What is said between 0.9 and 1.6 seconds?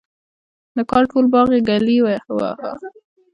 کال ټول باغ یې